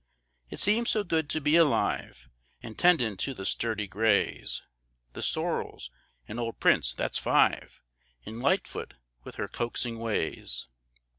[0.49, 2.27] It seems so good to be alive,
[2.63, 4.63] An' tendin' to the sturdy grays,
[5.13, 5.91] The sorrels,
[6.27, 7.83] and old Prince, that's five
[8.25, 10.65] An' Lightfoot with her coaxing ways.